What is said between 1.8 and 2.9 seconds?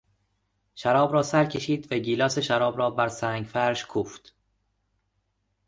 و گیلاس شراب را